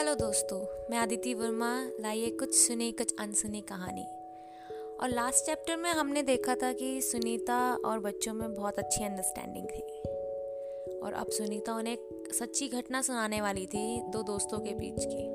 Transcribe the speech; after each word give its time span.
Hello 0.00 0.14
दोस्तों, 0.14 0.88
मैं 0.90 0.98
आदिति 0.98 1.34
वर्मा, 1.34 1.90
लाइए 2.00 2.30
कुछ 2.30 2.54
सुनी, 2.54 2.92
कुछ 2.92 3.14
अनसुनी 3.20 3.60
कहानी। 3.60 4.04
और 5.02 5.08
लास्ट 5.08 5.44
चैप्टर 5.44 5.76
में 5.76 5.90
हमने 5.90 6.22
देखा 6.22 6.54
था 6.54 6.72
कि 6.72 7.00
सुनीता 7.00 7.74
और 7.74 7.98
बच्चों 7.98 8.34
में 8.34 8.54
बहुत 8.54 8.78
अच्छी 8.78 9.04
अंडरस्टैंडिंग 9.04 9.66
थी। 9.66 9.80
और 10.98 11.12
अब 11.12 11.26
सुनीता 11.28 11.74
उन्हें 11.74 11.92
एक 11.94 12.34
सच्ची 12.34 12.68
घटना 12.68 13.02
सुनाने 13.02 13.40
वाली 13.40 13.66
थी 13.66 14.00
दो 14.02 14.22
दोस्तों 14.22 14.58
के 14.58 14.74
बीच 14.74 15.04
की। 15.04 15.28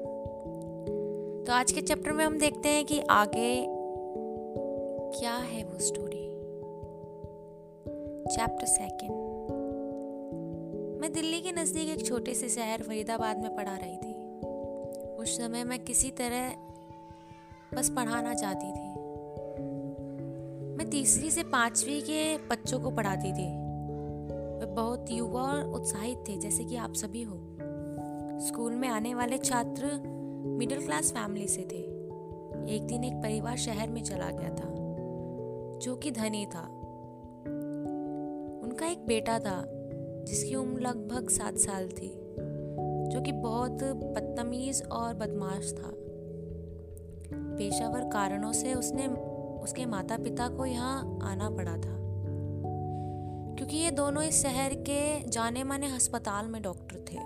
तो 1.45 1.53
आज 1.53 1.71
के 1.71 1.81
चैप्टर 1.81 2.11
में 2.11 2.25
हम 2.25 2.39
देखते 2.39 2.69
हैं 2.69 2.85
कि 2.85 2.99
आगे 2.99 3.65
क्या 5.19 5.35
है 5.35 5.63
वो 5.63 5.79
स्टोरी 5.79 6.25
चैप्टर 8.35 8.65
सेकेंड 8.65 9.11
मैं 11.01 11.13
दिल्ली 11.13 11.41
के 11.41 11.51
नज़दीक 11.51 11.89
एक 11.89 12.05
छोटे 12.05 12.33
से 12.33 12.49
शहर 12.49 12.83
फरीदाबाद 12.83 13.37
में 13.37 13.55
पढ़ा 13.55 13.77
रही 13.77 13.97
थी। 13.97 14.14
उस 15.25 15.37
समय 15.37 15.63
मैं 15.63 15.85
किसी 15.85 16.09
तरह 16.09 16.49
बस 17.77 17.89
पढ़ाना 17.89 18.33
चाहती 18.33 18.67
थी। 18.71 18.89
मैं 20.77 20.89
तीसरी 20.89 21.31
से 21.31 21.43
पांचवी 21.43 22.01
के 22.01 22.37
बच्चों 22.37 22.79
को 22.79 22.91
पढ़ाती 22.91 23.31
थी। 23.33 23.47
वे 24.59 24.65
बहुत 24.65 25.05
युवा 25.11 25.41
और 25.41 25.63
उत्साहित 25.63 26.17
थे, 26.27 26.37
जैसे 26.37 26.63
कि 26.63 26.75
आप 26.75 26.93
सभी 26.93 27.23
हो। 27.23 27.35
स्कूल 28.39 28.75
में 28.75 28.87
आने 28.89 29.15
वाले 29.15 29.37
छात्र 29.37 30.01
मिडिल 30.45 30.85
क्लास 30.85 31.11
फैमिली 31.11 31.47
से 31.47 31.61
थे। 31.61 31.81
एक 32.75 32.87
दिन 32.87 33.03
एक 33.03 33.13
परिवार 33.13 33.57
शहर 33.57 33.89
में 33.89 34.03
चला 34.03 34.29
गया 34.29 34.49
था, 34.49 34.69
जो 35.79 35.95
कि 35.95 36.11
धनी 36.11 36.45
था। 36.45 36.67
उनका 38.63 38.87
एक 38.87 39.05
बेटा 39.07 39.39
था, 39.39 39.63
जिसकी 40.27 40.55
उम्र 40.55 40.81
लगभग 40.81 41.29
सात 41.29 41.57
साल 41.57 41.87
थी। 41.87 42.21
जो 43.09 43.21
कि 43.21 43.31
बहुत 43.31 43.71
बदतमीज 43.83 44.83
और 44.91 45.13
बदमाश 45.13 45.73
था। 45.73 45.91
पेशावर 47.57 48.01
कारणों 48.01 48.53
से 48.53 48.73
उसने, 48.73 49.07
उसके 49.61 49.85
माता 49.85 50.17
पिता 50.17 50.47
को 50.47 50.65
यहाँ 50.65 51.19
आना 51.23 51.49
पड़ा 51.49 51.77
था। 51.77 52.05
क्योंकि 53.55 53.77
ये 53.77 53.91
दोनों 53.91 54.23
इस 54.23 54.43
शहर 54.43 54.73
के 54.73 55.29
जाने 55.29 55.63
माने 55.63 55.95
अस्पताल 55.95 56.47
में 56.47 56.61
डॉक्टर 56.61 57.05
थे। 57.11 57.19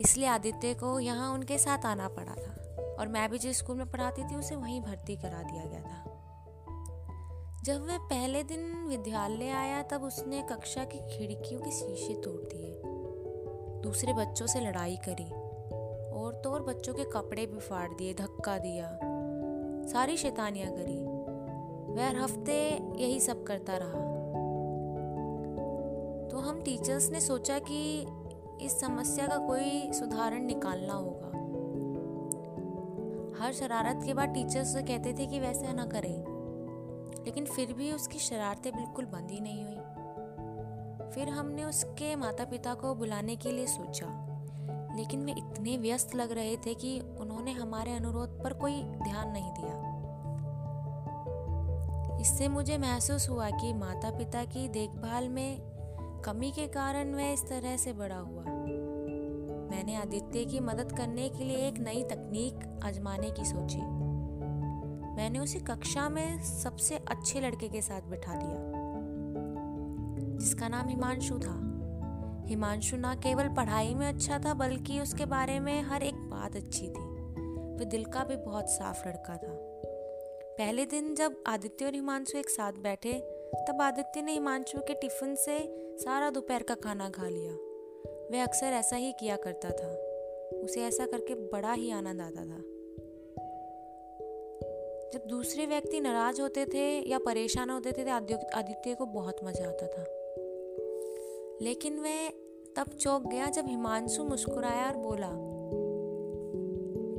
इसलिए 0.00 0.26
आदित्य 0.26 0.74
को 0.74 1.00
यहाँ 1.00 1.34
उनके 1.34 1.58
साथ 1.58 1.86
आना 1.86 2.08
पड़ा 2.08 2.34
था। 2.34 2.56
और 3.00 3.08
मैं 3.08 3.30
भी 3.30 3.38
जिस 3.38 3.58
स्कूल 3.58 3.76
में 3.76 3.90
पढ़ाती 3.90 4.22
थी, 4.22 4.36
उसे 4.36 4.56
वहीं 4.56 4.80
भर्ती 4.80 5.16
करा 5.16 5.42
दिया 5.42 5.64
गया 5.64 5.80
था। 5.80 6.12
जब 7.64 7.86
वह 7.86 7.98
पहले 7.98 8.42
दिन 8.42 8.86
विद्यालय 8.88 9.48
आया, 9.48 9.82
तब 9.82 10.02
उसने 10.02 10.42
कक्षा 10.42 10.84
की 10.84 10.98
खिड़कियों 10.98 11.60
के 11.60 11.70
शीशे 11.70 12.14
तोड़ 12.14 12.40
दिए। 12.40 12.75
दूसरे 13.86 14.12
बच्चों 14.12 14.46
से 14.46 14.60
लड़ाई 14.60 14.96
करी। 14.96 15.30
और 16.10 16.40
तो 16.44 16.50
और 16.50 16.62
बच्चों 16.62 16.94
के 16.94 17.04
कपड़े 17.04 17.46
भी 17.46 17.58
फाड़ 17.58 17.94
दिए, 17.94 18.14
धक्का 18.14 18.58
दिया। 18.58 18.98
सारी 19.92 20.16
शैतानियाँ 20.16 20.72
करी। 20.72 21.04
वह 21.92 22.08
हर 22.08 22.16
हफ़्ते 22.16 22.70
यही 22.96 23.20
सब 23.20 23.44
करता 23.44 23.76
रहा। 23.76 24.16
तो 26.28 26.38
हम 26.38 26.62
टीचर्स 26.62 27.10
ने 27.10 27.20
सोचा 27.20 27.58
कि 27.58 28.06
इस 28.60 28.80
समस्या 28.80 29.26
का 29.26 29.36
कोई 29.36 29.92
सुधारण 29.92 30.42
निकालना 30.42 30.92
होगा। 30.92 31.26
हर 33.44 33.52
शरारत 33.52 34.00
के 34.04 34.14
बाद 34.14 34.28
टीचर्स 34.28 34.76
कहते 34.76 35.12
थे 35.18 35.26
कि 35.26 35.40
वैसे 35.40 35.72
ना 35.72 35.86
करें। 35.86 36.36
लेकिन 37.24 37.44
फिर 37.44 37.72
भी 37.72 37.92
उसकी 37.92 38.18
शरारतें 38.18 38.72
बिल्कुल 38.76 39.04
बंद 39.04 39.30
ही 39.30 39.40
नहीं 39.40 39.64
हुई। 39.64 39.76
फिर 41.14 41.28
हमने 41.28 41.64
उसके 41.64 42.16
माता 42.16 42.44
पिता 42.44 42.74
को 42.74 42.94
बुलाने 42.94 43.36
के 43.36 43.52
लिए 43.52 43.66
सोचा। 43.66 44.22
लेकिन 44.96 45.24
वे 45.24 45.32
इतने 45.32 45.76
व्यस्त 45.76 46.14
लग 46.14 46.32
रहे 46.32 46.56
थे 46.56 46.74
कि 46.74 47.00
उन्होंने 47.00 47.52
हमारे 47.52 47.92
अनुरोध 47.92 48.42
पर 48.42 48.52
कोई 48.52 48.82
ध्यान 48.82 49.30
नहीं 49.30 49.50
दिया। 49.50 49.96
इससे 52.20 52.48
मुझे 52.48 52.78
महसूस 52.78 53.28
हुआ 53.28 53.50
कि 53.50 53.72
माता 53.72 54.10
पिता 54.10 54.44
की 54.44 54.68
देखभाल 54.68 55.28
में 55.28 55.60
कमी 56.24 56.50
के 56.50 56.66
कारण 56.66 57.14
वह 57.14 57.32
इस 57.32 57.48
तरह 57.48 57.76
से 57.76 57.92
बड़ा 57.92 58.16
हुआ। 58.16 58.44
मैंने 59.70 59.96
आदित्य 59.96 60.44
की 60.44 60.60
मदद 60.60 60.92
करने 60.92 61.28
के 61.28 61.44
लिए 61.44 61.56
एक 61.56 61.78
नई 61.78 62.04
तकनीक 62.04 62.80
आजमाने 62.84 63.30
की 63.30 63.44
सोची। 63.44 63.80
मैंने 65.16 65.38
उसे 65.38 65.58
कक्षा 65.58 66.08
में 66.08 66.42
सबसे 66.42 66.96
अच्छे 66.96 67.40
लड़के 67.40 67.68
के 67.68 67.82
साथ 67.82 68.00
बिठा 68.00 68.34
दिया। 68.34 68.75
जिसका 70.36 70.68
नाम 70.68 70.88
हिमांशु 70.88 71.38
था। 71.38 71.72
हिमांशु 72.46 72.96
ना 72.96 73.14
केवल 73.14 73.48
पढ़ाई 73.48 73.94
में 73.94 74.08
अच्छा 74.08 74.38
था, 74.38 74.54
बल्कि 74.54 75.00
उसके 75.00 75.26
बारे 75.26 75.60
में 75.60 75.82
हर 75.82 76.02
एक 76.02 76.14
बात 76.14 76.56
अच्छी 76.56 76.88
थी। 76.88 77.16
वह 77.76 77.84
दिल 77.84 78.04
का 78.04 78.24
भी 78.24 78.36
बहुत 78.36 78.68
साफ़ 78.68 79.08
लड़का 79.08 79.36
था। 79.36 79.76
पहले 80.58 80.86
दिन 80.86 81.14
जब 81.14 81.44
आदित्य 81.46 81.84
और 81.84 81.94
हिमांशु 81.94 82.38
एक 82.38 82.50
साथ 82.50 82.72
बैठे, 82.72 83.12
तब 83.68 83.78
आदित्य 83.82 84.22
ने 84.22 84.32
हिमांशु 84.32 84.78
के 84.78 84.94
टिफ़िन 84.94 85.34
से 85.34 85.58
सारा 85.98 86.30
दोपहर 86.30 86.62
का 86.62 86.74
खाना 86.74 87.10
खा 87.10 87.28
लिया। 87.28 87.52
वह 88.32 88.44
अक्सर 88.44 88.66
ऐसा 88.66 88.96
ही 88.96 89.12
किया 89.12 89.36
करता 89.36 89.70
था। 89.70 90.02
उसे 90.58 90.82
ऐसा 90.82 91.06
करके 91.06 91.34
बड़ा 91.34 91.72
ही 91.72 91.90
आनंद 91.90 92.20
आता 92.20 92.40
था। 92.40 92.58
जब 95.12 95.26
दूसरे 95.26 95.66
व्यक्ति 95.66 96.00
नाराज़ 96.00 96.40
होते 96.40 96.66
थे 96.66 97.10
या 97.10 97.18
परेशान 97.18 97.70
होते 97.70 97.92
थे 97.92 98.04
तो 98.04 98.10
आदित्य 98.58 98.94
को 98.94 99.06
बहुत 99.06 99.36
मज़ा 99.44 99.68
आता 99.68 99.86
था। 99.86 100.04
लेकिन 101.62 101.98
वह 101.98 102.28
तब 102.76 102.88
चौक 102.88 103.26
गया 103.26 103.46
जब 103.46 103.66
हिमांशु 103.66 104.24
मुस्कुराया 104.24 104.86
और 104.86 104.96
बोला, 104.96 105.30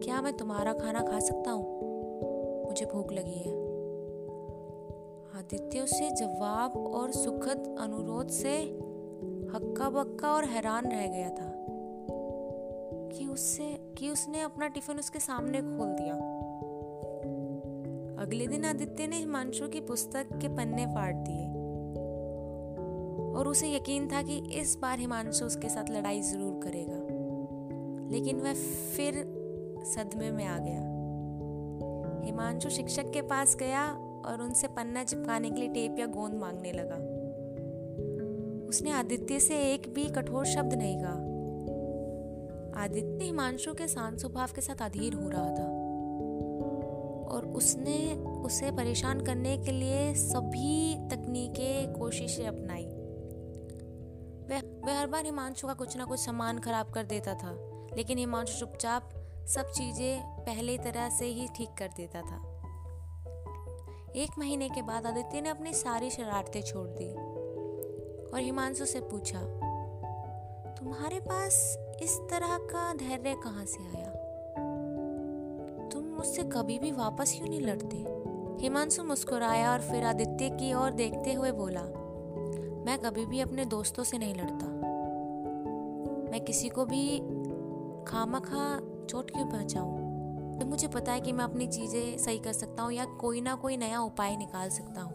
क्या 0.03 0.21
मैं 0.21 0.37
तुम्हारा 0.37 0.73
खाना 0.73 1.01
खा 1.01 1.19
सकता 1.19 1.51
हूँ? 1.51 1.65
मुझे 2.67 2.85
भूख 2.85 3.11
लगी 3.11 3.39
है। 3.39 3.55
आदित्य 5.39 5.79
उससे 5.79 6.09
जवाब 6.09 6.77
और 6.77 7.11
सुखद 7.11 7.75
अनुरोध 7.79 8.27
से 8.27 8.57
हक्का 9.55 9.89
बक्का 9.89 10.31
और 10.31 10.45
हैरान 10.45 10.85
रह 10.85 11.07
गया 11.07 11.29
था 11.29 11.53
कि 13.11 13.27
उससे, 13.27 13.93
कि 13.97 14.09
उसने 14.09 14.41
अपना 14.41 14.67
टिफ़िन 14.67 14.99
उसके 14.99 15.19
सामने 15.19 15.61
खोल 15.61 15.89
दिया। 15.89 16.13
अगले 18.23 18.47
दिन 18.47 18.65
आदित्य 18.65 19.07
ने 19.07 19.15
हिमांशु 19.15 19.67
की 19.67 19.79
पुस्तक 19.81 20.29
के 20.33 20.47
पन्ने 20.47 20.85
फाड़ 20.85 21.13
दिए। 21.13 21.56
और 23.37 23.47
उसे 23.47 23.73
यकीन 23.73 24.07
था 24.07 24.21
कि 24.21 24.37
इस 24.37 24.77
बार 24.81 24.99
हिमांशु 24.99 25.45
उसके 25.45 25.69
साथ 25.69 25.89
लड़ाई 25.89 26.21
ज़रूर 26.21 26.59
करेगा। 26.63 27.17
लेकिन 28.11 28.39
वह 28.39 28.53
फिर 28.95 29.13
सदमे 29.83 30.31
में 30.31 30.45
आ 30.45 30.57
गया। 30.57 30.97
हिमांशु 32.25 32.69
शिक्षक 32.69 33.11
के 33.11 33.21
पास 33.21 33.55
गया 33.55 33.91
और 34.25 34.41
उनसे 34.41 34.67
पन्ना 34.67 35.03
चिपकाने 35.03 35.49
के 35.49 35.55
लिए 35.55 35.69
टेप 35.69 35.99
या 35.99 36.05
गोंद 36.05 36.33
मांगने 36.33 36.71
लगा। 36.71 36.95
उसने 38.67 38.91
आदित्य 38.91 39.39
से 39.39 39.73
एक 39.73 39.93
भी 39.93 40.05
कठोर 40.05 40.45
शब्द 40.45 40.73
नहीं 40.73 40.97
कहा। 40.99 41.27
आदित्य 42.83 43.25
हिमांशु 43.25 43.73
के 43.73 43.87
शांत 43.87 44.19
स्वभाव 44.19 44.47
के 44.55 44.61
साथ 44.61 44.81
अधीर 44.81 45.13
हो 45.13 45.29
रहा 45.29 45.49
था। 45.49 45.77
और 47.35 47.45
उसने 47.45 48.15
उसे 48.15 48.71
परेशान 48.71 49.21
करने 49.21 49.57
के 49.57 49.71
लिए 49.71 50.13
सभी 50.13 50.95
तकनीकें, 50.95 51.93
कोशिशें 51.93 52.47
अपनाई। 52.47 52.86
वह 54.49 54.61
वह 54.85 54.99
हर 54.99 55.07
बार 55.07 55.25
हिमांशु 55.25 55.67
का 55.67 55.73
कुछ 55.73 55.97
ना 55.97 56.05
कुछ 56.05 56.19
सामान 56.19 56.59
खराब 56.59 56.91
कर 56.91 57.03
देता 57.03 57.33
था, 57.33 57.51
लेकिन 57.97 58.17
हिमांशु 58.17 58.59
चुपचाप 58.59 59.09
सब 59.47 59.71
चीज़ें 59.71 60.21
पहले 60.23 60.77
तरह 60.77 61.09
से 61.09 61.25
ही 61.25 61.47
ठीक 61.47 61.69
कर 61.69 61.87
देता 61.87 62.21
था। 62.21 62.37
एक 64.15 64.37
महीने 64.39 64.69
के 64.69 64.81
बाद 64.81 65.05
आदित्य 65.05 65.41
ने 65.41 65.49
अपनी 65.49 65.73
सारी 65.73 66.09
शरारतें 66.09 66.61
छोड़ 66.61 66.87
दी 66.87 67.13
और 68.31 68.39
हिमांशु 68.39 68.85
से 68.85 68.99
पूछा, 68.99 69.41
तुम्हारे 70.73 71.19
पास 71.19 71.77
इस 72.01 72.17
तरह 72.17 72.57
का 72.57 72.93
धैर्य 72.93 73.35
कहाँ 73.43 73.65
से 73.65 73.83
आया? 73.83 74.09
तुम 75.89 76.03
मुझसे 76.03 76.43
कभी 76.43 76.79
भी 76.79 76.91
वापस 76.91 77.33
क्यों 77.37 77.49
नहीं 77.49 77.61
लड़ते? 77.61 77.97
हिमांशु 78.63 79.03
मुस्कुराया 79.03 79.71
और 79.71 79.81
फिर 79.81 80.03
आदित्य 80.03 80.49
की 80.49 80.73
ओर 80.73 80.91
देखते 80.91 81.33
हुए 81.33 81.51
बोला 81.51 81.81
मैं 82.87 82.97
कभी 82.97 83.25
भी 83.25 83.39
अपने 83.39 83.63
दोस्तों 83.65 84.03
से 84.03 84.17
नहीं 84.17 84.33
लड़ता। 84.35 84.65
मैं 86.31 86.39
किसी 86.45 86.69
को 86.69 86.85
भी 86.85 87.17
खामा 88.07 88.39
खा 88.39 88.61
चोट 89.05 89.31
क्यों 89.31 89.45
पहुंचाऊं? 89.45 90.59
तो 90.59 90.65
मुझे 90.65 90.87
पता 90.87 91.11
है 91.11 91.21
कि 91.21 91.31
मैं 91.31 91.43
अपनी 91.43 91.67
चीज़ें 91.67 92.17
सही 92.17 92.39
कर 92.39 92.53
सकता 92.53 92.83
हूँ 92.83 92.91
या 92.91 93.05
कोई 93.05 93.41
ना 93.41 93.55
कोई 93.55 93.77
नया 93.77 93.99
उपाय 93.99 94.35
निकाल 94.37 94.69
सकता 94.69 95.01
हूँ। 95.01 95.13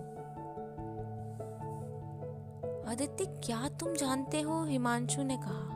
आदित्य, 2.87 3.25
क्या 3.45 3.69
तुम 3.81 3.95
जानते 3.95 4.41
हो? 4.41 4.63
हिमांशु 4.65 5.23
ने 5.23 5.37
कहा। 5.37 5.69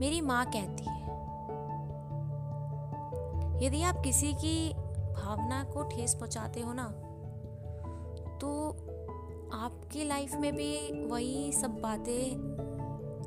मेरी 0.00 0.20
माँ 0.20 0.44
कहती 0.46 0.84
है, 0.84 0.96
यदि 3.66 3.82
आप 3.82 4.00
किसी 4.00 4.32
की 4.34 4.74
भावना 5.14 5.62
को 5.64 5.82
ठेस 5.88 6.14
पहुंचाते 6.14 6.60
हो 6.60 6.72
ना 6.72 6.88
तो 8.38 8.48
आपकी 9.52 10.04
लाइफ 10.04 10.34
में 10.34 10.56
भी 10.56 11.04
वही 11.04 11.52
सब 11.52 11.70
बातें 11.70 12.30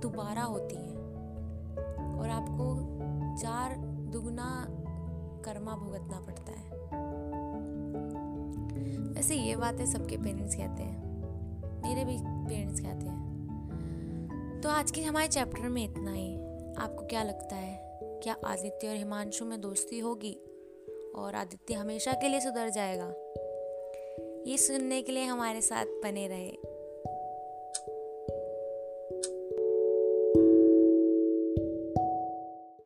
दोबारा 0.01 0.43
होती 0.43 0.75
हैं। 0.75 0.95
और 2.19 2.29
आपको 2.29 2.75
चार 3.41 3.77
दुगना 3.85 4.67
कर्मा 5.45 5.75
भुगतना 5.75 6.19
पड़ता 6.19 6.51
है। 6.51 6.71
वैसे 9.13 9.35
ये 9.35 9.55
बातें 9.55 9.85
सबके 9.85 10.17
पेरेंट्स 10.17 10.55
कहते 10.55 10.83
हैं। 10.83 11.11
मेरे 11.83 12.05
भी 12.05 12.17
पेरेंट्स 12.21 12.79
कहते 12.79 13.05
हैं। 13.05 13.31
तो 14.63 14.69
आज 14.69 14.91
के 14.91 15.01
हमारे 15.01 15.27
चैप्टर 15.27 15.69
में 15.69 15.83
इतना 15.83 16.11
ही। 16.11 16.35
आपको 16.77 17.05
क्या 17.05 17.23
लगता 17.23 17.55
है? 17.55 17.99
क्या 18.03 18.35
आदित्य 18.45 18.89
और 18.89 18.95
हिमांशु 18.95 19.45
में 19.45 19.61
दोस्ती 19.61 19.99
होगी? 19.99 20.33
और 21.15 21.35
आदित्य 21.35 21.73
हमेशा 21.73 22.13
के 22.13 22.27
लिए 22.27 22.39
सुधर 22.39 22.69
जाएगा? 22.69 23.13
ये 24.47 24.57
सुनने 24.57 25.01
के 25.01 25.11
लिए 25.11 25.23
हमारे 25.23 25.61
साथ 25.61 25.85
बने 25.85 26.27
रहे। 26.27 26.70